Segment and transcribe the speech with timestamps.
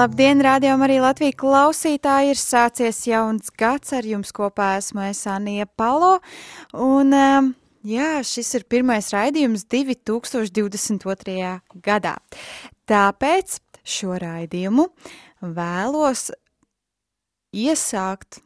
[0.00, 2.30] Labdien, rādījumā arī Latvijas klausītāji!
[2.32, 6.14] Ir sācies jauns gads, ar jums kopā esmu es Anija Palo.
[6.72, 7.50] Un, um,
[7.84, 11.50] jā, šis ir pirmais raidījums 2022.
[11.84, 12.14] gadā.
[12.88, 14.86] Tāpēc šo raidījumu
[15.58, 16.30] vēlos
[17.52, 18.40] iesākt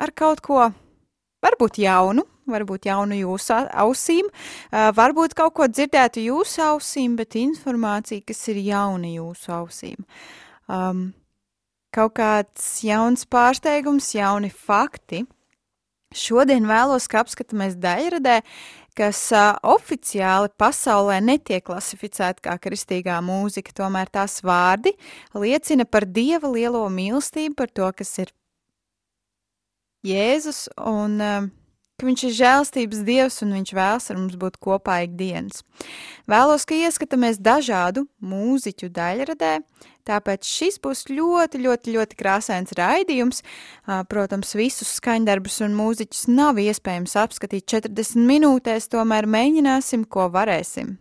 [0.00, 0.70] ar kaut ko
[1.44, 8.24] varbūt jaunu, varbūt jaunu jūsu ausīm, uh, varbūt kaut ko dzirdētu jūsu ausīm, bet informācija,
[8.24, 10.00] kas ir jauna jūsu ausīm.
[10.70, 11.12] Um,
[11.94, 15.24] kaut kāds jauns pārsteigums, jauni fakti.
[16.14, 18.38] Šodien vēlos, ka apskatāmies daļradē,
[18.98, 24.94] kas uh, oficiāli pasaulē netiek klasificēta kā kristīgā mūzika, tomēr tās vārdi
[25.34, 28.32] liecina par Dieva lielo mīlestību, par to, kas ir
[30.06, 31.50] Jēzus un uh,
[31.98, 35.62] ka viņš ir žēlstības dievs un viņš vēlas ar mums būt kopā ikdienas.
[36.30, 39.52] Vēlos, ka ieskatāmies dažādu mūziķu daļradē,
[40.08, 43.42] tāpēc šis būs ļoti, ļoti, ļoti krāsains raidījums.
[44.10, 50.96] Protams, visus skaņdarbus un mūziķus nav iespējams apskatīt 40 minūtēs, tomēr mēģināsim, ko varēsim.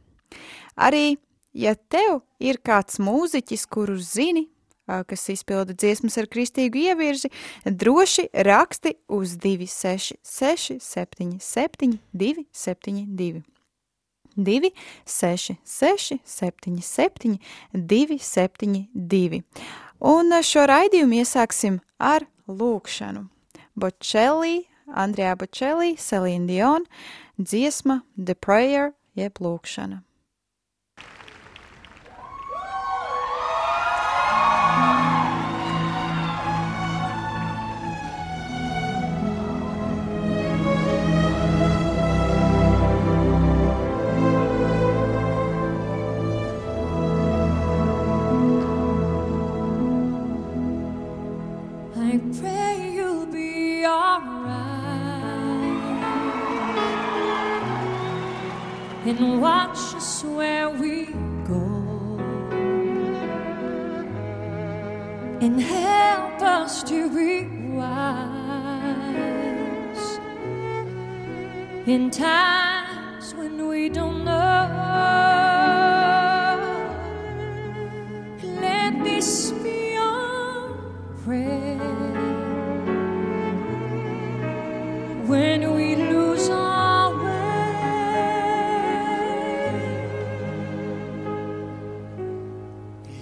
[0.79, 1.17] Arī,
[1.53, 4.47] ja tev ir kāds mūziķis, kuru zini,
[4.87, 7.31] kas izpilda dziesmas ar kristīgu ievirzi,
[7.65, 13.43] droši raksti uz 266 77 272.
[14.35, 17.37] 266 77
[17.73, 19.43] 272.
[20.03, 23.27] Un šo raidījumu iesāksim ar lūkšanu.
[23.79, 26.89] Bočelī, Andrijā Bočelī, Selīna Dion,
[27.39, 30.03] dziesma The Prayer, jeb lūkšana.
[59.19, 61.05] And watch us where we
[61.47, 62.17] go
[65.39, 67.93] and help us to be wise
[71.85, 74.69] in times when we don't know.
[78.61, 80.69] Let this be our
[81.23, 81.62] prayer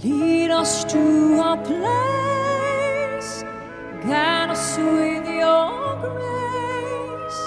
[0.03, 3.43] Lead us to a place,
[4.03, 7.41] guide us with your grace.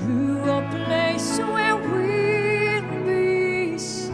[0.00, 4.10] To a place where we'll be safe.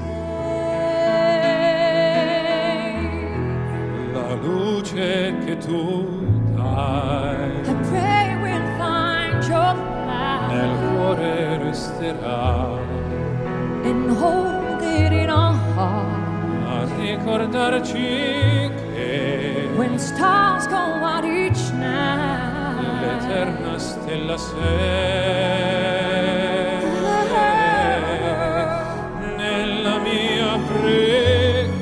[4.13, 6.05] La luce che tu
[6.55, 7.63] dai.
[7.65, 9.75] I pray we'll find your
[10.49, 12.77] nel cuore resterà.
[13.85, 14.58] And hold
[17.17, 24.59] ricordarci che When stars go out each night, l'eterna stella sei
[29.37, 31.77] nella mia preghiera.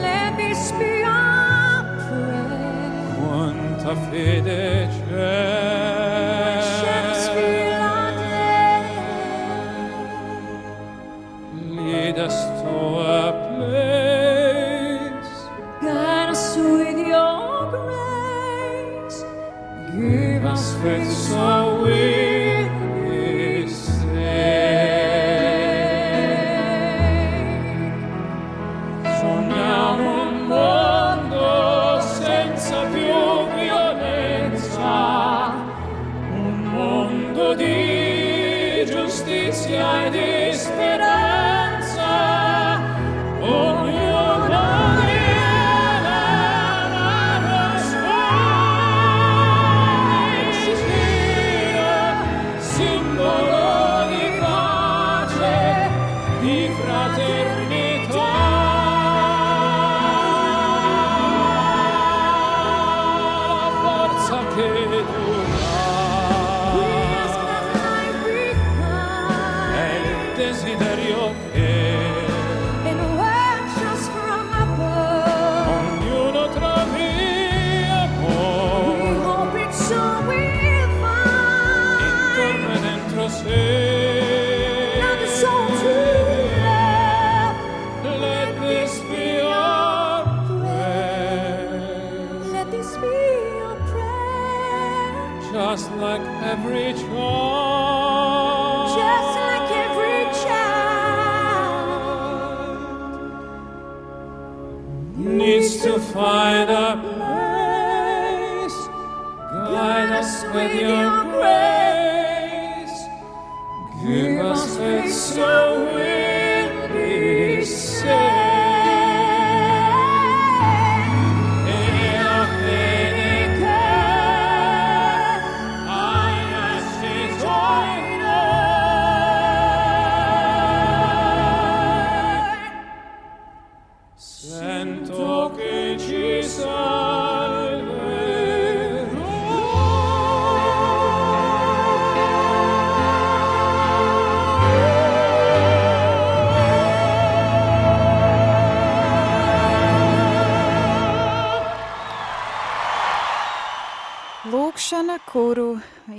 [0.00, 3.16] Let this be our prayer.
[3.16, 5.69] quanta fede Shadows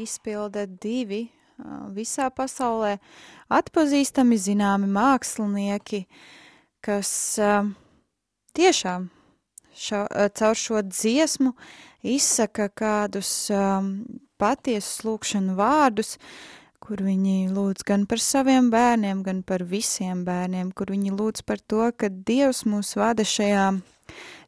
[0.04, 1.26] izpilda divi
[1.96, 2.98] visā pasaulē.
[3.52, 6.06] Atpazīstami zināmi mākslinieki,
[6.82, 7.12] kas
[8.58, 9.10] tiešām
[9.76, 10.06] šo,
[10.38, 11.54] caur šo dziesmu
[12.02, 13.52] izsaka kādus
[14.42, 16.18] patiesus lūkšanu vārdus,
[16.82, 21.62] kur viņi lūdz gan par saviem bērniem, gan par visiem bērniem, kur viņi lūdz par
[21.62, 23.68] to, ka Dievs mūs vada šajā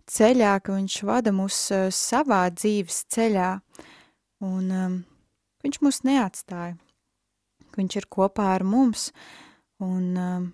[0.09, 1.59] ceļā, ka Viņš vada mūs
[1.93, 3.49] savā dzīves ceļā,
[4.43, 4.97] un um,
[5.63, 6.75] Viņš mūs neatstāja,
[7.71, 9.11] ka Viņš ir kopā ar mums,
[9.83, 10.47] un um,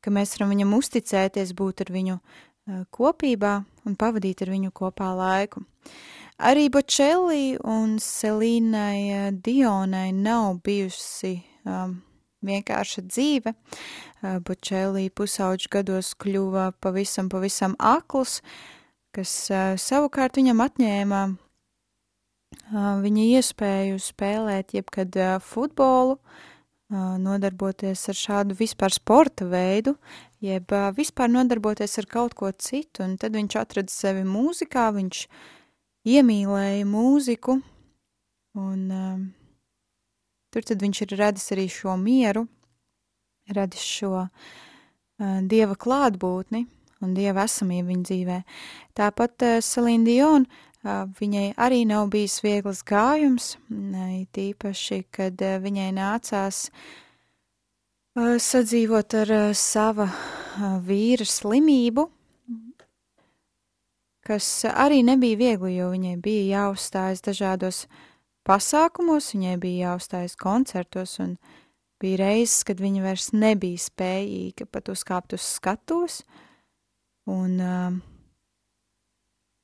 [0.00, 3.56] ka mēs varam Viņam uzticēties, būt ar Viņu uh, kopībā
[3.86, 5.64] un pavadīt ar Viņu kopā laiku.
[6.36, 11.98] Arī Bočelī un Selīnai uh, Dionai nav bijusi um,
[12.46, 13.56] vienkārša dzīve.
[13.56, 18.38] Uh, Bočelī pusauģu gados kļuva pavisam, pavisam akls,
[19.10, 21.24] kas uh, savukārt viņam atņēma
[22.72, 25.14] viņa iespēju spēlēt jebkad
[25.44, 26.18] futbolu,
[26.90, 29.96] nodarboties ar šādu vispār sporta veidu,
[30.42, 35.24] jeb vispār nodarboties ar kaut ko citu, un tad viņš atrada sevi mūzikā, viņš
[36.06, 37.58] iemīlēja mūziku,
[38.58, 38.86] un
[40.54, 42.46] tur tad viņš ir radis arī šo mieru,
[43.54, 44.28] radis šo
[45.46, 46.66] dieva klātbūtni
[47.04, 48.38] un dieva esamību viņa dzīvē.
[48.96, 53.56] Tāpat Selīna Diona, viņai arī nav bijis viegls gājums,
[54.36, 56.66] tīpaši, kad viņai nācās
[58.16, 60.06] sadzīvot ar sava
[60.86, 62.06] vīra slimību,
[64.26, 67.84] kas arī nebija viegli, jo viņai bija jāuzstājas dažādos
[68.46, 71.36] pasākumos, viņai bija jāuzstājas koncertos, un
[72.02, 76.22] bija reizes, kad viņa vairs nebija spējīga pat uzkāpt uz skatuves
[77.30, 77.60] un,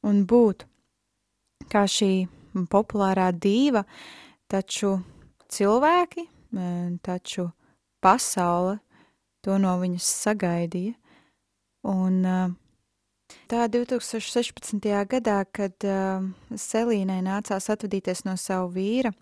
[0.03, 0.67] un būt
[1.71, 2.13] kā šī
[2.73, 3.85] populārā dīva,
[4.51, 4.97] taču
[5.53, 7.51] cilvēki, uh, taču
[8.03, 8.79] pasaule
[9.43, 10.95] to no viņas sagaidīja.
[11.91, 12.51] Un uh,
[13.51, 14.79] tā 2016.
[15.11, 16.25] gadā, kad uh,
[16.59, 19.13] Selīnai nācās atvadīties no sava vīra,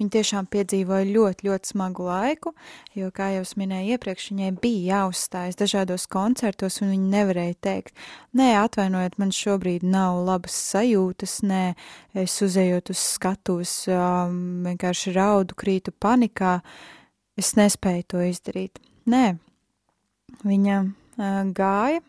[0.00, 2.52] viņa tiešām piedzīvoja ļoti, ļoti smagu laiku,
[2.98, 7.94] jo, kā jau es minēju iepriekš, viņai bija jāuzstājas dažādos koncertos, un viņa nevarēja teikt,
[8.36, 11.64] nē, atvainojiet, man šobrīd nav labas sajūtas, nē,
[12.24, 16.58] es uzējot uz skatuves, um, vienkārši raudu, krītu panikā,
[17.40, 18.80] es nespēju to izdarīt.
[19.10, 19.24] Nē,
[20.44, 22.04] viņa uh, gāja,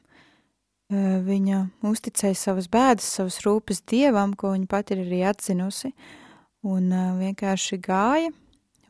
[0.91, 5.93] viņa uzticēja savas bēdas, savas rūpes dievam, ko viņa pati ir arī atzinusi,
[6.67, 8.31] un vienkārši gāja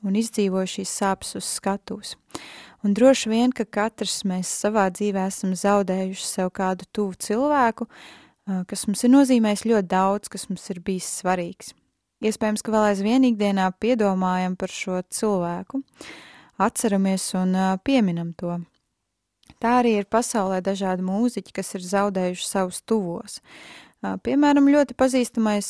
[0.01, 2.15] un izdzīvoja šīs sāpes uz skatuves.
[2.81, 7.85] Un droši vien, ka katrs mēs savā dzīvē esam zaudējuši sev kādu tuvu cilvēku,
[8.67, 11.75] kas mums ir nozīmējis ļoti daudz, kas mums ir bijis svarīgs.
[12.25, 15.83] Iespējams, ka vēl aizvien ikdienā piedomājam par šo cilvēku,
[16.61, 17.55] atceramies un
[17.85, 18.57] pieminam to.
[19.61, 23.39] Tā arī ir pasaulē dažādi mūziķi, kas ir zaudējuši savus tuvos.
[24.01, 25.69] Piemēram, ļoti pazīstamais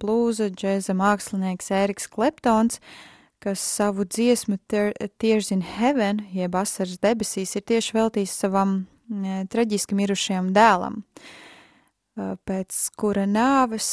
[0.00, 2.80] blūza džēza mākslinieks Ēriks Kleptons,
[3.44, 8.96] kas savu dziesmu Tears in Heaven, jeb asaras debesīs, ir tieši veltījis savam uh,
[9.52, 11.02] traģiski mirušajam dēlam,
[12.16, 13.90] pēc kura nāves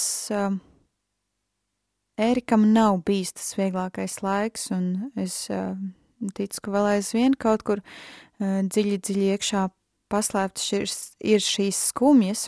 [2.13, 5.47] Ērikam nav bijis tas vieglākais laiks, un es
[6.37, 7.81] ticu, ka vēl aizvien kaut kur
[8.43, 9.67] dziļi, dziļi iekšā
[10.13, 10.91] paslēptas ir,
[11.35, 12.47] ir šīs skumjas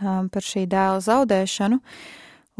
[0.00, 1.78] par šī dēla zaudēšanu.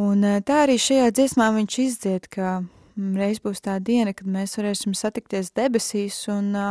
[0.02, 2.62] Un э, tā arī šajā dziesmā viņš izdzied, ka
[2.96, 6.68] reiz būs tā diena, kad mēs varēsim satikties debesīs, un э,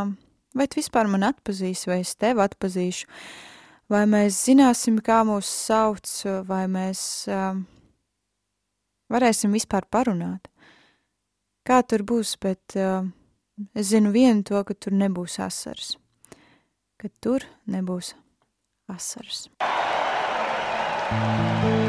[0.57, 3.09] vai tu vispār man atpazīsi, vai es tevi atpazīšu,
[3.93, 6.09] vai mēs zināsim, kā mūs sauc,
[6.49, 7.43] vai mēs э,
[9.13, 10.49] varēsim vispār parunāt.
[11.67, 13.05] Kā tur būs, bet uh,
[13.75, 15.95] es zinu vienu to, ka tur nebūs asaras.
[16.97, 18.13] Ka tur nebūs
[18.89, 19.49] asaras.
[21.11, 21.80] Thank you.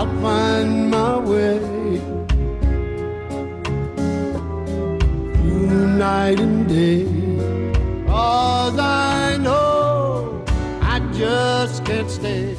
[0.00, 1.58] I'll find my way.
[5.34, 7.04] Through night and day.
[8.06, 10.42] Cause I know
[10.80, 12.56] I just can't stay.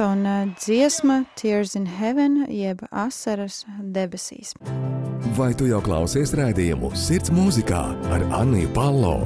[0.00, 0.24] Un
[0.58, 4.54] dziesma Tears in Heaven, jeb asaras debesīs.
[5.36, 9.18] Vai tu jau klausies rādījumu Sirds mūzikā ar Anniju Palo?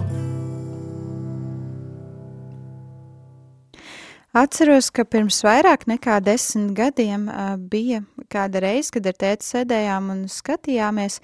[4.30, 7.24] Atceros, ka pirms vairāk nekā desmit gadiem
[7.72, 11.18] bija kāda reize, kad ar tēti sēdējām un skatījāmies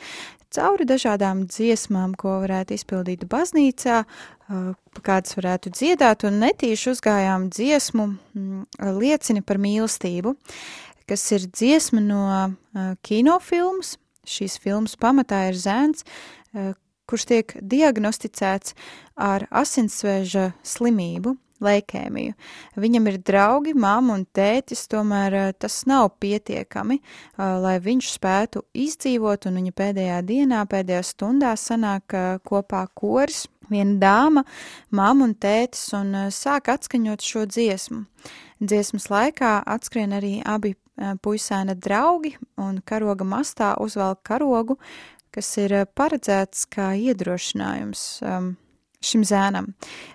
[0.56, 4.02] cauri dažādām dziesmām, ko varētu izpildīt baznīcā,
[4.46, 8.64] kādas varētu dziedāt, un netīši uzgājām dziesmu mm,
[8.98, 10.36] liecini par mīlestību,
[11.10, 12.26] kas ir dziesma no
[13.06, 13.96] kinofilmas.
[14.26, 16.02] Šīs filmas pamatā ir zēns,
[17.06, 18.74] kurš tiek diagnosticēts
[19.14, 22.34] ar asinsvēža slimību, leikēmiju.
[22.80, 28.64] Viņam ir draugi, māma un tētis, tomēr eh, tas nav pietiekami, eh, lai viņš spētu
[28.76, 34.44] izdzīvot, un viņa pēdējā dienā, pēdējā stundā sanāk eh, kopā koris, viena dāma,
[34.94, 38.04] māma un tētis, un sāk atskaņot šo dziesmu.
[38.62, 44.78] Dziesmas laikā atskrien arī abi puisēna draugi, un karoga mastā uzvelk karogu,
[45.34, 48.54] kas ir paredzēts kā iedrošinājums um,
[49.04, 49.72] šim zēnam.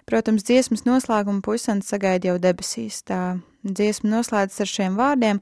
[0.10, 3.02] Protams, dziesmas noslēguma puisants sagaida jau debesīs.
[3.08, 5.42] Tā dziesma noslēdzas ar šiem vārdiem: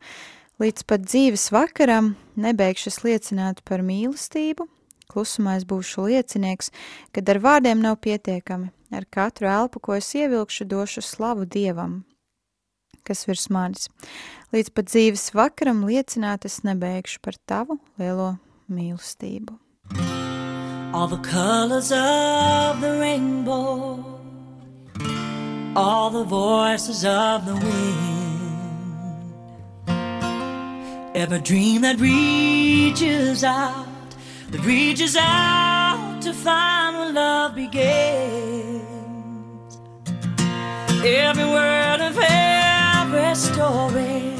[0.59, 4.67] Līdz pat dzīves vakaram nebeigšu liecināt par mīlestību,
[5.11, 6.73] klusumā es būšu liecinieks,
[7.15, 8.73] kad ar vārdiem nav pietiekami.
[8.89, 11.99] Ar katru elpu, ko es ievilkšu, došu slavu dievam,
[13.05, 13.85] kas virs manis.
[14.49, 18.31] Līdz pat dzīves vakaram liecināt es nebeigšu par tavu lielo
[18.65, 19.59] mīlestību.
[20.93, 24.03] All the colors of the rainbow,
[25.75, 29.33] all the voices of the wind,
[31.15, 33.85] every dream that reaches out,
[34.49, 38.81] that reaches out to find where love begins.
[41.05, 44.33] Every word of every story,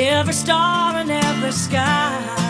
[0.00, 2.41] every star in every sky.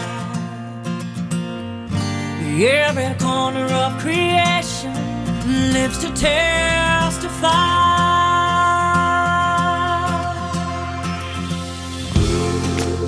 [2.54, 4.92] Every corner of creation
[5.72, 7.48] lives to testify.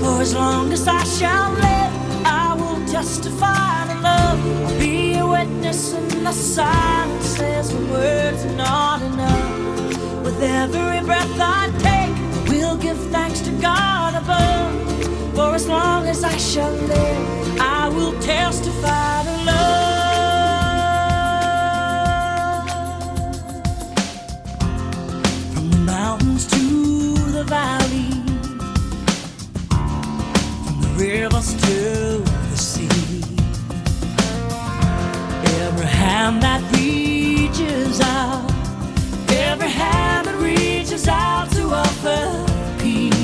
[0.01, 1.93] For as long as I shall live,
[2.25, 4.41] I will testify to love.
[4.65, 10.25] I'll be a witness in the silences when words are not enough.
[10.25, 15.14] With every breath I take, we'll give thanks to God above.
[15.35, 19.89] For as long as I shall live, I will testify to love.
[25.55, 28.11] From the mountains to the valley,
[30.65, 32.89] from the rivers to the sea.
[35.63, 38.49] Every hand that reaches out,
[39.31, 42.47] every hand that reaches out to offer
[42.79, 43.24] peace.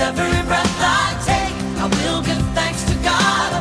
[0.00, 3.59] every breath I take, I will give thanks to God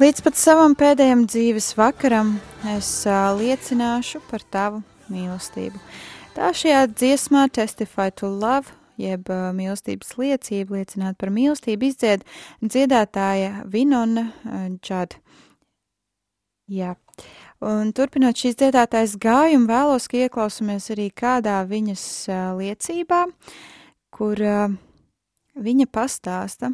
[0.00, 2.30] Līdz pat savam pēdējam dzīves vakaram
[2.72, 4.78] es uh, liecināšu par tavu
[5.12, 5.76] mīlestību.
[6.32, 12.24] Tā šajā dziesmā Testify to Love, jeb uh, mīlestības liecība, liecināt par mīlestību, izdzied
[12.64, 15.18] dziedātāja Vinona uh, Džad.
[16.72, 16.96] Jā.
[17.60, 23.26] Un turpinot šīs dziedātājas gājumu, vēlos, ka ieklausāmies arī kādā viņas uh, liecībā,
[24.16, 24.70] kur uh,
[25.60, 26.72] viņa pastāsta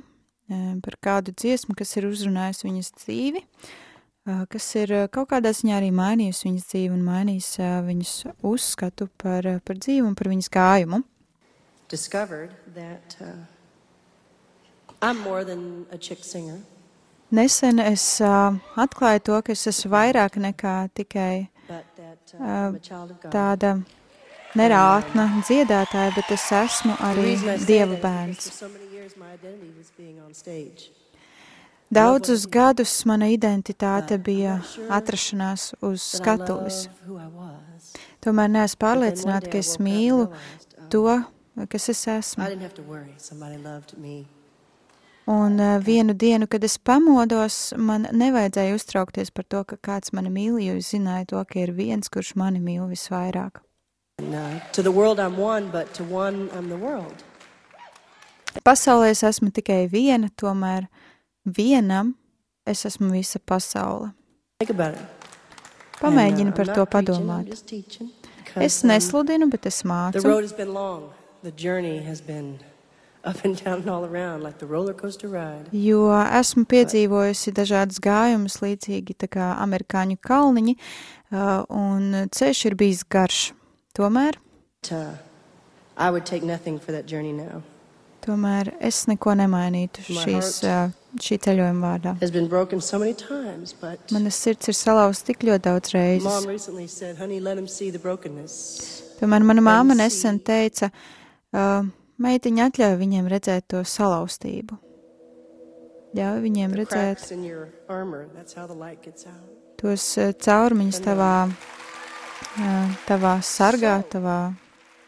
[0.83, 5.81] par kādu dziesmu, kas ir uzrunājusi viņas dzīvi, eh, kas ir eh, kaut kādā ziņā
[5.81, 8.15] arī mainījusi viņas dzīvi un mainījis eh, viņas
[8.47, 11.03] uzskatu par, eh, par dzīvi un par viņas gājumu.
[12.75, 13.35] that uh.
[17.31, 22.71] Nesen es uh, atklāju to, ka es esmu vairāk nekā tikai uh,
[23.35, 24.06] Uh,
[24.57, 25.17] I'm a child of God.
[25.17, 28.53] tāda nerātna dziedātāja, bet es esmu arī Dieva bērns.
[31.91, 36.89] Daudzus gadus mana identitāte bija atrašanās uz skatuves.
[38.21, 40.35] Tomēr neesmu pārliecināta, ka es mīlu um,
[40.91, 41.23] to,
[41.69, 42.49] kas es esmu.
[45.27, 50.31] Un uh, vienu dienu, kad es pamodos, man nevajadzēja uztraukties par to, ka kāds mani
[50.31, 53.66] mīl, jo es zināju to, ka ir viens, kurš mani mīl visvairāk.
[54.19, 57.23] And, uh, to the world, I'm one, but to one, I'm the world.
[58.65, 60.87] Pasaulē es esmu tikai viena, tomēr
[61.45, 62.15] vienam
[62.65, 64.15] es esmu visa pasaule.
[66.01, 67.51] Pamēģini uh, par to padomāt.
[68.57, 70.25] Es um, nesludinu, bet es The mācu.
[70.25, 71.11] road has been long.
[71.43, 72.61] The journey has been
[73.23, 75.69] up and down and all around, like the roller coaster ride.
[75.73, 80.77] Jo esmu piedzīvojusi dažādas gājumus, līdzīgi kā amerikāņu kalniņi,
[81.33, 83.53] uh, un ceļš ir bijis garš.
[83.97, 84.37] Tomēr,
[84.93, 85.17] uh,
[85.97, 87.63] I would take nothing for that journey now.
[88.27, 90.91] tomēr es neko nemainītu šīs, uh,
[91.23, 92.15] šī ceļojuma vārdā.
[92.23, 96.27] Has been broken so many times, but Manas sirds ir salauzta tik ļoti daudz reizes.
[99.21, 100.91] Tomēr mana māma nesen teica,
[101.55, 101.87] uh,
[102.23, 104.73] meitiņa atļauj viņiem redzēt to salauztību.
[106.17, 107.19] Ļauj viņiem redzēt
[109.77, 111.33] tos uh, caurumiņus tavā,
[112.57, 114.39] uh, tavā sargā, tavā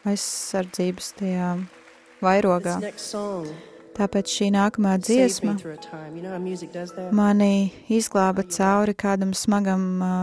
[0.07, 1.49] aizsardzības tajā
[2.23, 2.77] vairogā.
[3.99, 5.57] Tāpēc šī nākamā dziesma
[7.15, 10.13] mani izglāba cauri kādam smagam uh,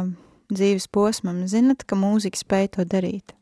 [0.53, 1.45] dzīves posmam.
[1.51, 3.37] Zinat, ka mūzika spēj to darīt.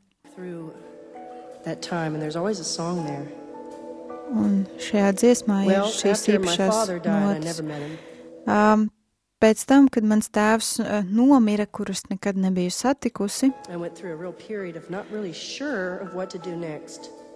[4.35, 7.95] Un šajā dziesmā ir šīs īpašās him.
[8.45, 8.89] Um,
[9.45, 13.53] pēc tam, kad mans tēvs uh, nomira, kurus nekad nebiju satikusi,
[15.13, 16.01] really sure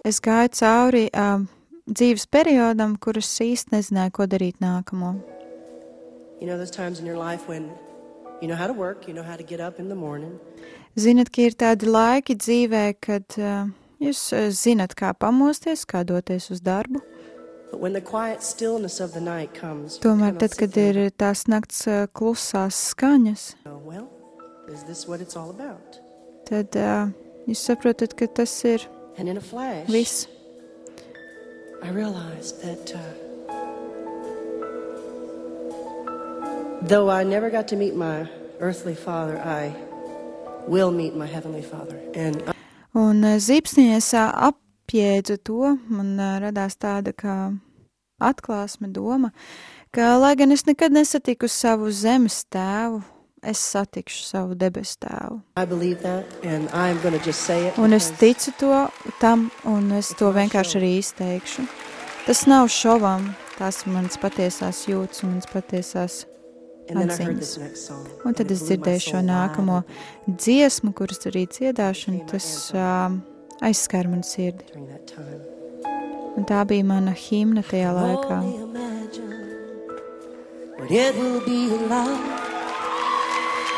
[0.05, 1.45] es gāju cauri um,
[1.85, 5.13] dzīves periodam, kurus īsti nezināju, ko darīt nākamo.
[6.39, 6.55] You know,
[8.41, 10.39] you know how to work, you know how to get up in the morning,
[10.99, 13.69] Zinat, ka ir tādi laiki dzīvē, kad uh,
[14.01, 16.99] jūs uh, zinat, kā pamosties, kā doties uz darbu.
[20.01, 24.07] Tomēr, kinda tad, sit kad there ir tās nakts uh, klusās skaņas, and go, well,
[24.73, 25.99] is this what it's all about?
[26.49, 27.09] tad uh,
[27.47, 30.27] jūs saprotat, ka tas ir And in a flash, viss.
[31.83, 32.99] I realized that uh,
[36.81, 38.27] though I never got to meet my
[38.59, 39.73] earthly father, I
[40.67, 41.99] will meet my heavenly father.
[42.15, 42.53] And I,
[42.95, 44.31] Un uh, zīpsnī es uh,
[44.89, 47.53] apjēdzu to, man radās tāda kā
[48.19, 49.29] atklāsme doma,
[49.93, 53.03] ka, lai gan es nekad nesatiku savu zemes tēvu,
[53.45, 55.37] es satikšu savu debesu tēvu.
[57.77, 58.81] Un es ticu to,
[59.21, 61.69] tam, un es to vienkārši arī izteikšu.
[62.25, 66.25] Tas nav šovam, tās ir manas patiesās jūtas un manas patiesās
[66.89, 67.55] atziņas.
[68.25, 69.83] Un tad es dzirdēju šo nākamo
[70.27, 71.45] dziesmu, kuras arī
[72.09, 73.13] my tas uh,
[73.61, 74.63] aizskar manu sirdi.
[74.71, 75.41] during that time.
[76.37, 78.37] Un tā bija mana himna tajā laikā.
[78.39, 79.33] Only imagine
[80.77, 81.61] what it will be
[81.93, 82.27] like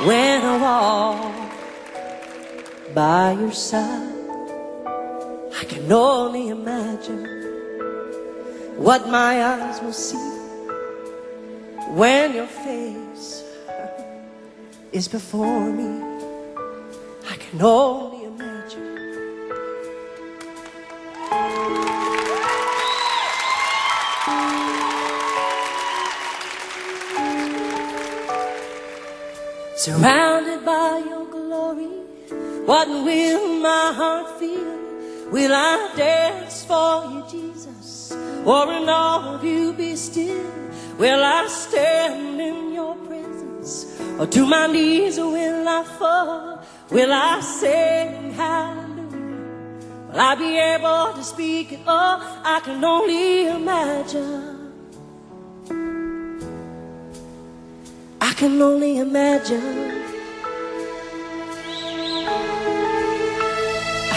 [0.08, 1.52] when I walk
[2.94, 4.10] by your side.
[5.60, 7.24] I can only imagine
[8.78, 10.30] what my eyes will see
[12.02, 13.44] when your face
[14.92, 15.92] is before me.
[17.30, 18.11] I can only
[29.82, 31.88] Surrounded by your glory,
[32.68, 34.78] what will my heart feel?
[35.32, 38.12] Will I dance for you, Jesus?
[38.46, 40.46] Or in all of you be still?
[41.00, 44.00] Will I stand in your presence?
[44.20, 46.64] Or to my knees will I fall?
[46.92, 50.12] Will I sing hallelujah?
[50.12, 52.22] Will I be able to speak at all?
[52.44, 54.61] I can only imagine.
[58.42, 59.62] Can only imagine.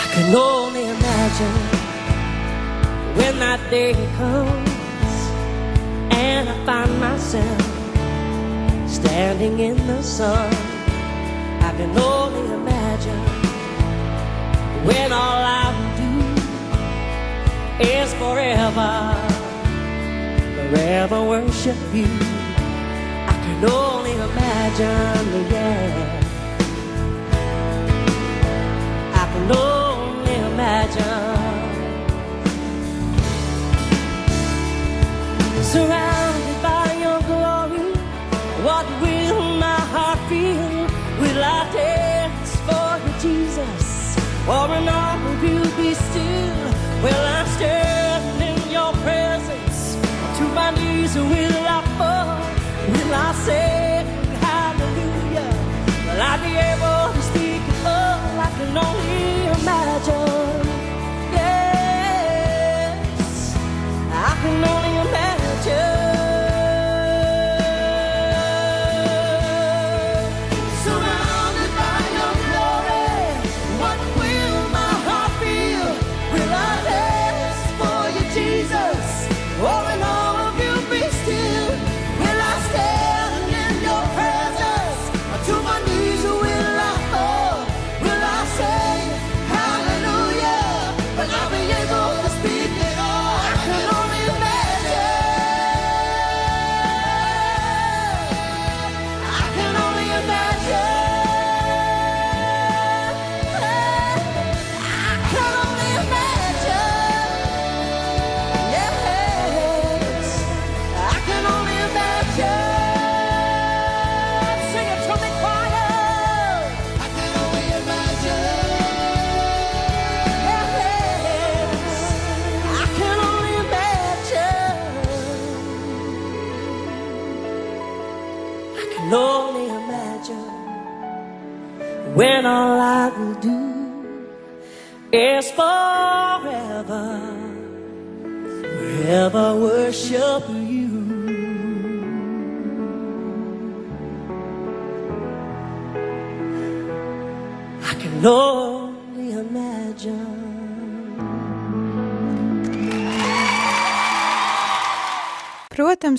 [0.01, 1.59] I can only imagine
[3.19, 5.13] when that day comes
[6.11, 7.61] and I find myself
[8.89, 10.51] standing in the sun.
[11.61, 13.25] I can only imagine
[14.87, 15.69] when all I
[16.01, 16.13] do
[17.85, 18.95] is forever,
[20.57, 22.44] forever worship you.
[23.64, 26.20] I can only imagine, yeah.
[29.14, 31.64] I can only imagine.
[35.62, 37.88] Surrounded by your glory,
[38.66, 40.87] what will my heart feel?
[41.22, 44.18] Will I dance for you, Jesus?
[44.46, 46.64] Or of you be still?
[47.03, 47.34] Will I
[53.47, 54.07] I
[54.41, 55.53] hallelujah?
[56.19, 57.63] I be able to speak?
[57.85, 59.27] I can only
[59.61, 60.67] imagine.
[61.33, 63.29] Yes,
[64.11, 64.74] I can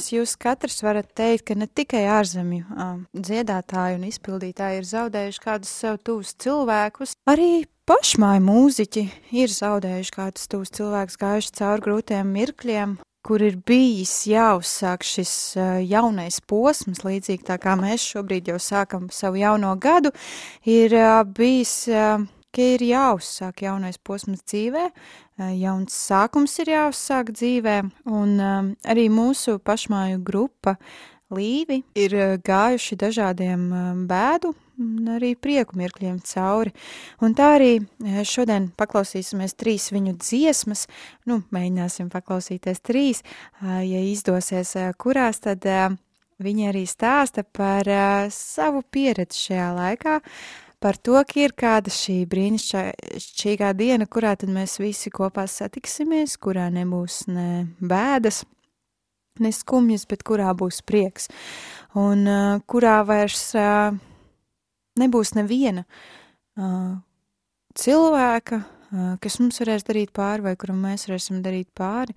[0.05, 5.41] Protams, jūs katrs varat teikt, ka ne tikai ārzemju um, dziedātāji un izpildītāji ir zaudējuši
[5.41, 12.29] kādus sev tuvus cilvēkus, arī pašmāju mūziķi ir zaudējuši kādus tuvus cilvēkus, gājuši cauri grūtiem
[12.37, 12.93] mirkļiem,
[13.25, 19.09] kur ir bijis jāuzsāk šis uh, jaunais posms, līdzīgi tā kā mēs šobrīd jau sākam
[19.09, 20.13] savu jauno gadu,
[20.69, 22.21] ir uh, bijis, uh,
[22.55, 29.09] ka ir jāuzsāk jaunais posms dzīvē, uh, jauns sākums ir jāuzsāk dzīvē, un um, arī
[29.13, 30.77] mūsu pašmāju grupa
[31.35, 33.63] Līvi ir uh, gājuši dažādiem
[34.07, 36.73] bēdu un arī prieku mirkļiem cauri.
[37.23, 40.85] Un tā arī uh, šodien paklausīsimies trīs viņu dziesmas,
[41.29, 43.23] nu, mēģināsim paklausīties trīs,
[43.61, 45.95] uh, ja izdosies, uh, kurās tad uh,
[46.43, 50.19] viņi arī stāsta par uh, savu pieredzi šajā laikā,
[50.85, 56.67] par to, ka ir kāda šī brīnišķīgā diena, kurā tad mēs visi kopā satiksimies, kurā
[56.69, 57.47] nebūs ne
[57.81, 58.43] bēdas,
[59.41, 61.25] ne skumjas, bet kurā būs prieks,
[61.97, 63.97] un uh, kurā vairs uh,
[65.01, 66.93] nebūs neviena uh,
[67.81, 72.13] cilvēka, uh, kas mums varēs darīt pāri, vai kuram mēs varēsim darīt pāri,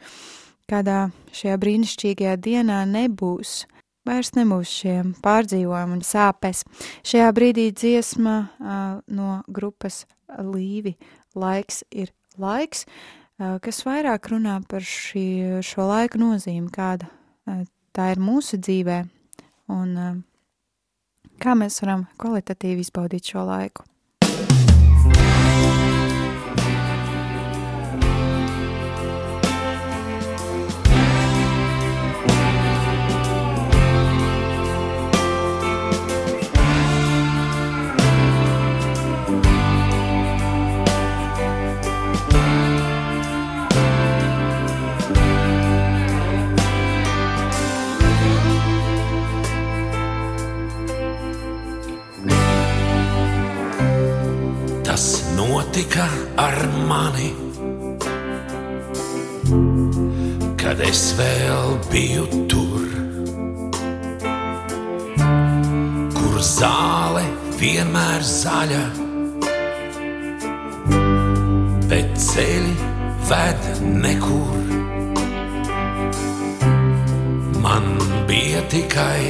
[0.69, 3.63] kādā šajā brīnišķīgajā dienā nebūs
[4.09, 6.65] vairs nebūs šiem pārdzīvojumi un sāpes.
[7.07, 10.95] Šajā brīdī dziesma uh, no grupas Līvi
[11.39, 17.63] laiks ir laiks, uh, kas vairāk runā par šī, šo laiku nozīmi, kāda uh,
[17.97, 19.03] tā ir mūsu dzīvē
[19.75, 20.17] un uh,
[21.43, 23.87] kā mēs varam kvalitatīvi izbaudīt šo laiku.
[55.49, 56.07] Notika
[56.37, 56.59] ar
[56.89, 57.29] mani,
[60.61, 62.85] kad es vēl biju tur,
[66.19, 67.25] kur zāle
[67.61, 68.83] vienmēr zaļa,
[71.89, 72.77] bet ceļi
[73.31, 73.73] ved
[74.05, 74.77] nekur.
[77.65, 77.89] Man
[78.69, 79.25] tikai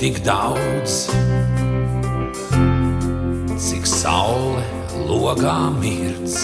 [0.00, 1.04] tik daudz,
[3.68, 4.77] cik saule
[5.08, 6.36] logā mirdz.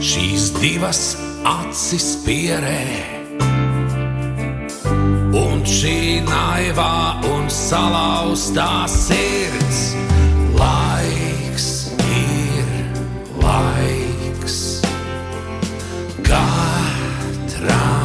[0.00, 1.02] Šīs divas
[1.46, 2.84] acis pierē,
[5.36, 9.80] un šī naivā un salauztā sirds.
[10.60, 11.68] Laiks
[12.16, 12.68] ir
[13.44, 14.58] laiks,
[16.26, 17.99] katram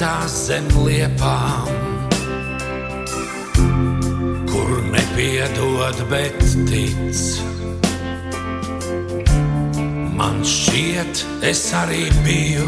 [0.00, 1.66] pilsētā zem liepām,
[4.48, 7.20] kur nepiedod, bet tic.
[10.16, 12.64] Man šķiet, es arī biju.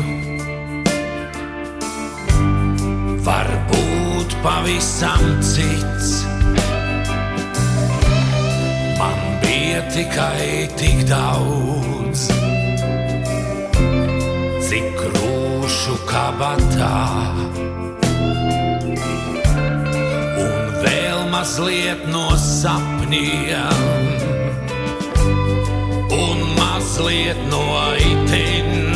[3.25, 6.12] Varbūt pavisam cits.
[9.01, 12.29] Man bija tikai tik daudz,
[14.68, 14.92] cik
[15.73, 16.97] krūšu kabatā.
[20.43, 23.81] Un vēl mazliet no sapniem,
[26.13, 27.65] un mazliet no
[27.97, 28.91] itin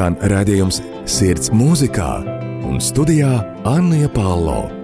[0.00, 2.08] Skan redzējums sirds mūzikā
[2.64, 3.36] un studijā
[3.68, 4.79] Anna Palo.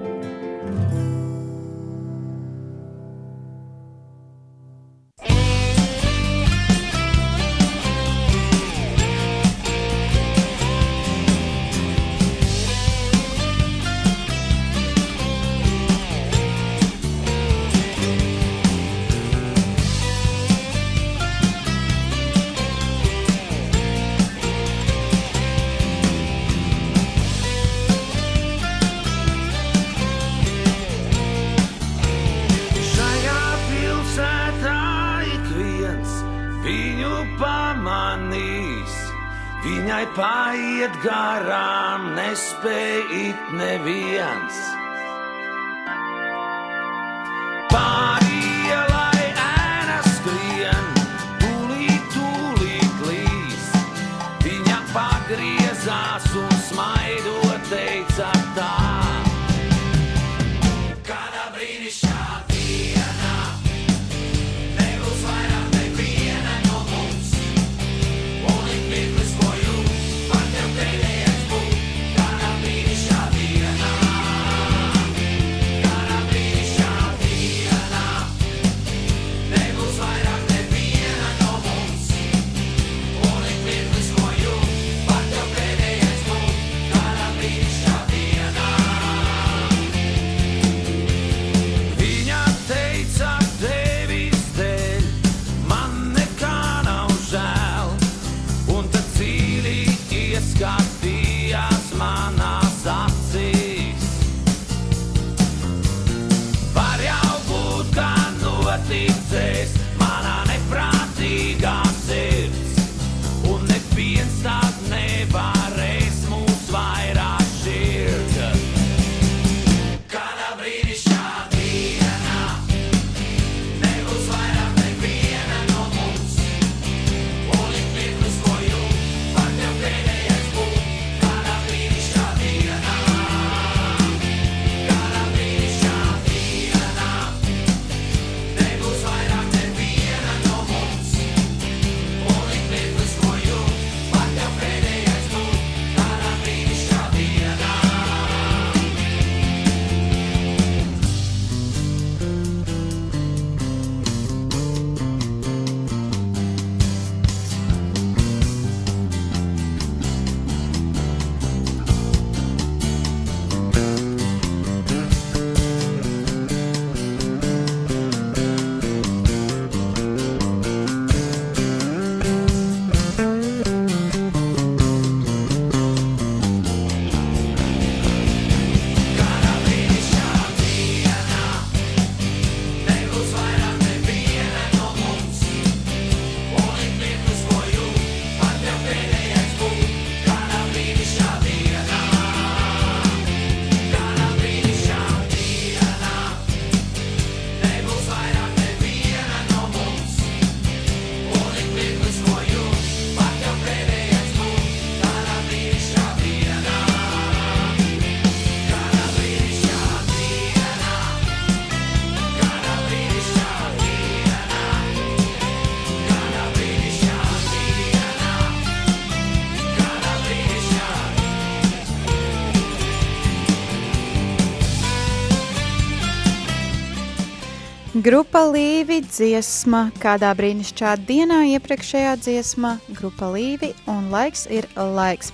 [228.07, 235.33] Grupa Līvi dziesma kādā brīnišķā dienā iepriekšējā dziesma Grupa Līvi un laiks ir laiks.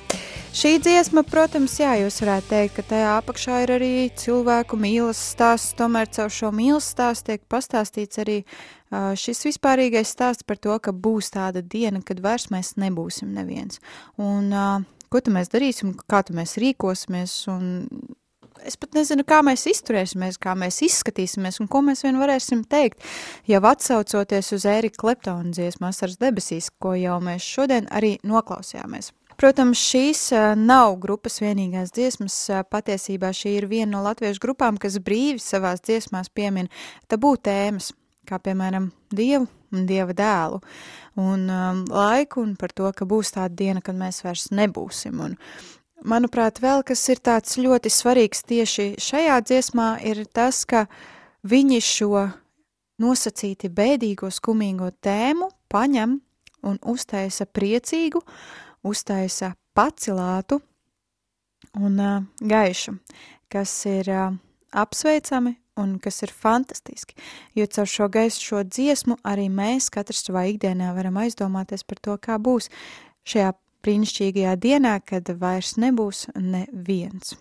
[0.56, 5.74] Šī dziesma, protams, jā, jūs varētu teikt, ka tajā apakšā ir arī cilvēku mīlas stāsts,
[5.76, 8.38] tomēr caur šo mīlas stāstu tiek pastāstīts arī
[9.20, 13.84] šis vispārīgais stāsts par to, ka būs tāda diena, kad vairs mēs nebūsim neviens.
[14.16, 14.48] Un
[15.12, 17.68] ko tu mēs darīsim, kā tu mēs rīkosimies un
[18.66, 23.02] es pat nezinu, kā mēs izturēsimies, kā mēs izskatīsimies un ko mēs vien varēsim teikt,
[23.50, 29.12] jau atsaucoties uz Ērika Kleptona dziesmu Asaras debesīs, ko jau mēs šodien arī noklausījāmies.
[29.40, 30.26] Protams, šīs
[30.60, 32.36] nav grupas vienīgās dziesmas.
[32.70, 36.68] Patiesībā šī ir viena no latviešu grupām, kas brīvi savās dziesmās piemin
[37.10, 37.90] tabū tēmas,
[38.28, 40.60] kā piemēram Dievu un Dieva dēlu,
[41.20, 45.22] un um, laiku un par to, ka būs tāda diena, kad mēs vairs nebūsim.
[45.24, 45.38] Un,
[46.05, 50.86] manuprāt, vēl kas ir tāds ļoti svarīgs tieši šajā dziesmā, ir tas, ka
[51.46, 52.26] viņi šo
[53.03, 56.18] nosacīti bēdīgo, skumīgo tēmu paņem
[56.68, 58.22] un uztaisa priecīgu,
[58.86, 60.61] uztaisa pacilātu
[61.78, 62.96] un uh, gaišu,
[63.50, 64.36] kas ir uh,
[64.72, 67.16] apsveicami un kas ir fantastiski,
[67.57, 72.18] jo caur šo gaisu, šo dziesmu arī mēs katrs savā ikdienā varam aizdomāties par to,
[72.20, 72.68] kā būs
[73.28, 77.37] šajā brīnišķīgajā dienā, kad vairs nebūs neviens.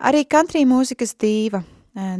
[0.00, 1.62] Arī country mūzikas dīva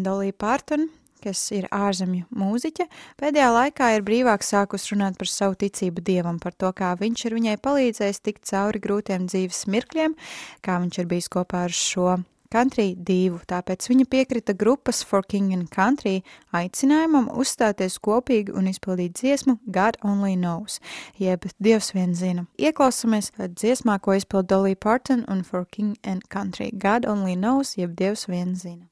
[0.05, 0.89] Dolly Parton,
[1.21, 2.87] kas ir ārzemju mūziķe,
[3.21, 7.37] pēdējā laikā ir brīvāk sākus runāt par savu ticību dievam, par to, kā viņš ir
[7.37, 10.17] viņai palīdzējis tikt cauri grūtiem dzīves mirkļiem,
[10.65, 12.19] kā viņš ir bijis kopā ar šo
[12.53, 16.21] country divu, tāpēc viņa piekrita grupas For King and Country
[16.57, 20.81] aicinājumam uzstāties kopīgi un izpildīt dziesmu God Only Knows,
[21.19, 22.47] jeb Dievs vien zina.
[22.59, 26.71] Ieklausamies dziesmā, ko izpild Dolly Parton un For King and Country.
[26.73, 28.91] God Only Knows, jeb Dievs vien zina.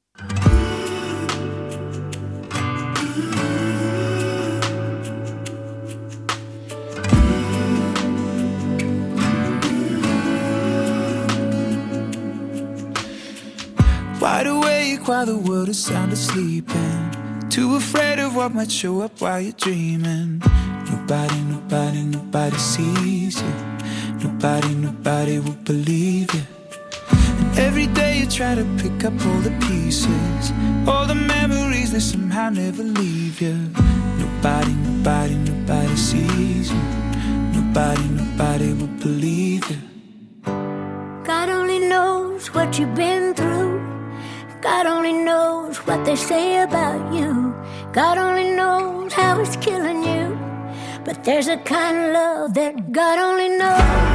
[14.39, 19.01] Wide awake while the world is sound asleep and too afraid of what might show
[19.01, 20.41] up while you're dreaming.
[20.89, 23.55] Nobody, nobody, nobody sees you.
[24.23, 26.43] Nobody, nobody will believe you.
[27.11, 30.53] And every day you try to pick up all the pieces,
[30.87, 33.59] all the memories that somehow never leave you.
[34.23, 36.83] Nobody, nobody, nobody sees you.
[37.59, 39.81] Nobody, nobody will believe you.
[41.25, 43.78] God only knows what you've been through.
[44.61, 47.55] God only knows what they say about you.
[47.93, 50.37] God only knows how it's killing you.
[51.05, 54.08] But there's a kind of love that God only knows.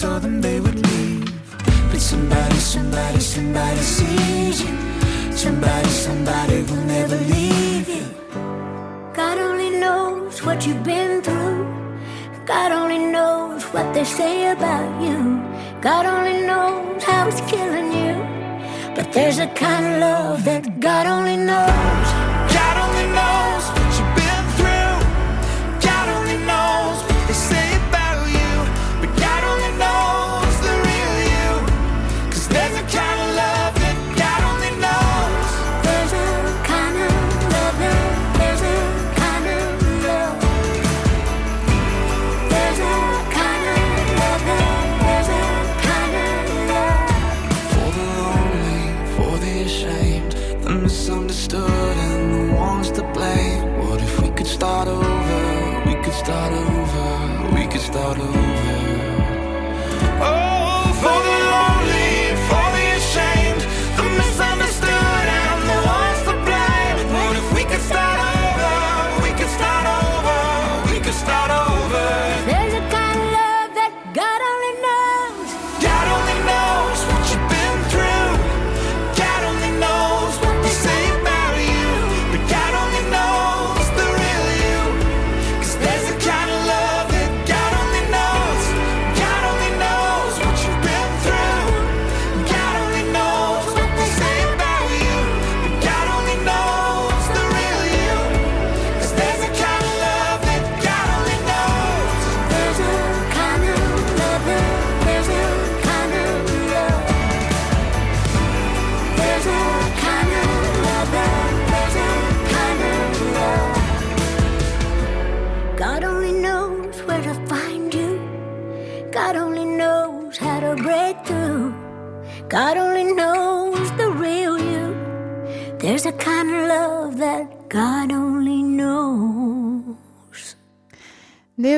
[0.00, 1.30] Saw them, they would leave.
[1.90, 4.74] But somebody, somebody, somebody sees you.
[5.30, 8.06] Somebody, somebody will never leave you.
[9.12, 11.60] God only knows what you've been through.
[12.46, 15.18] God only knows what they say about you.
[15.82, 18.14] God only knows how it's killing you.
[18.96, 21.99] But there's a kind of love that God only knows.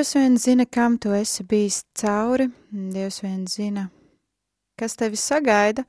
[0.03, 2.49] Dievs vien zina, kam tu esi bijis cauri,
[2.91, 3.85] Dievs vien zina,
[4.75, 5.85] kas tevi sagaida,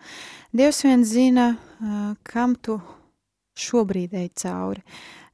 [0.54, 1.46] Dievs vien zina,
[2.22, 2.76] kam tu
[3.58, 4.84] šobrīd ej cauri.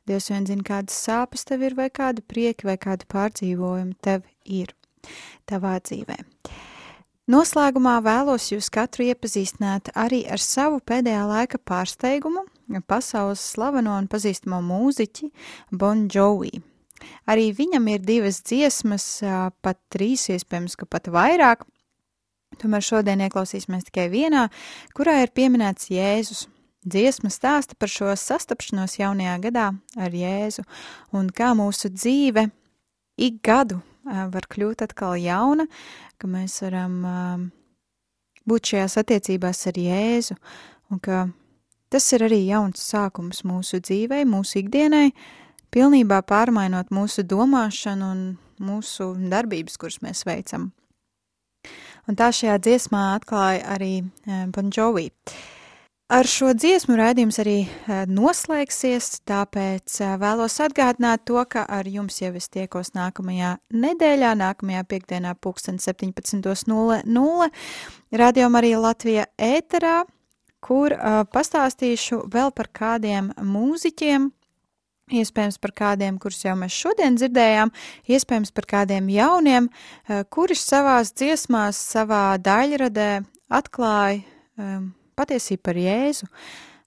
[0.08, 4.72] Dievs vien zina, kādas sāpes tev ir, vai kādi prieki, vai kādi pārdzīvojumi tev ir
[5.44, 6.16] tavā dzīvē.
[7.28, 12.48] Noslēgumā vēlos jūs katru iepazīstināt arī ar savu pēdējā laika pārsteigumu,
[12.88, 15.28] pasaules slaveno un pazīstamo mūziķi
[15.68, 16.69] Bon Jovi.
[17.30, 19.07] Arī viņam ir divas dziesmas,
[19.62, 21.66] pat trīs, iespējams, ka pat vairāk.
[22.61, 24.48] Tomēr šodien ieklausīsimies tikai vienā,
[24.96, 26.48] kurā ir pieminēts Jēzus.
[26.80, 29.66] Dziesma stāsta par šo sastapšanos jaunajā gadā
[30.01, 30.64] ar Jēzu
[31.12, 32.46] un kā mūsu dzīve
[33.20, 35.66] ik gadu var kļūt atkal jauna,
[36.16, 37.51] ka mēs varam
[38.48, 40.38] būt šajās attiecībās ar Jēzu
[40.90, 41.26] un ka
[41.92, 45.11] tas ir arī jauns sākums mūsu dzīvei, mūsu ikdienai,
[45.74, 48.26] pilnībā pārmainot mūsu domāšanu un
[48.60, 50.70] mūsu darbības, kuras mēs veicam.
[52.08, 55.10] Un tā šajā dziesmā atklāja arī eh, Bon Jovi.
[56.10, 62.18] Ar šo dziesmu raidījums arī eh, noslēgsies, tāpēc eh, vēlos atgādināt to, ka ar jums
[62.22, 67.50] jau es tiekos nākamajā nedēļā, nākamajā piekdienā pulksten 17.00
[68.18, 70.02] Radio Marija Latvija ēterā,
[70.60, 74.26] kur uh, pastāstīšu vēl par kādiem mūziķiem,
[75.11, 77.72] iespējams par kādiem, kurus jau mēs šodien dzirdējām,
[78.11, 79.68] iespējams par kādiem jauniem,
[80.08, 84.22] eh, kuri savās dziesmās, savā daļradē atklāja
[84.58, 86.28] um, patiesību par Jēzu,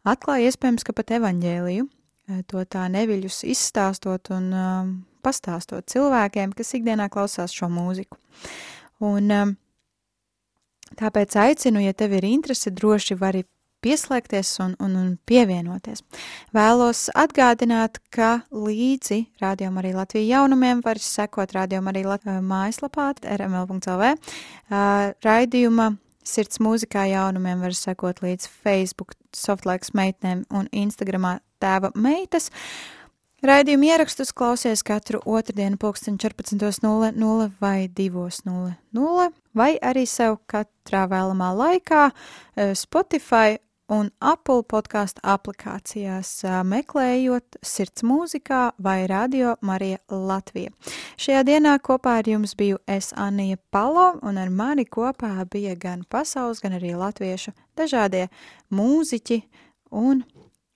[0.08, 1.88] atklāja iespējams, ka pat evaņģēliju,
[2.30, 4.94] eh, to tā neviļus izstāstot un um,
[5.24, 8.20] pastāstot cilvēkiem, kas ikdienā klausās šo mūziku.
[9.04, 9.56] Un um,
[11.00, 13.44] tāpēc aicinu, ja tev ir interese, droši vari
[13.84, 16.04] pieslēgties un, un, un pievienoties.
[16.56, 24.14] Vēlos atgādināt, ka līdzi rādījumam arī Latvijas jaunumiem var sekot rādījumam arī Latvijas mājaslapā rml.lv.
[24.14, 32.50] Uh, Raidījuma sirds mūzikā jaunumiem var sekot līdz Facebook softlaiks meitnēm un Instagramā tēva meitas.
[33.44, 42.06] Raidījuma ierakstus klausies katru otrdienu pulksten 14.00 vai 2.00 vai arī sev katrā vēlamā laikā
[42.08, 43.58] eh, Spotify
[43.94, 46.32] un Apple podkāstu aplikācijās,
[46.68, 50.74] meklējot sirds mūzikā vai radio Marija Latvija.
[51.22, 56.04] Šajā dienā kopā ar jums biju es Anija Palo, un ar mani kopā bija gan
[56.10, 58.28] pasaules, gan arī latviešu dažādie
[58.74, 59.42] mūziķi
[60.04, 60.26] un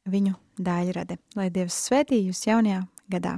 [0.08, 1.20] viņu daļrade.
[1.36, 3.38] Lai Dievs svētī jūs jaunajā gadā!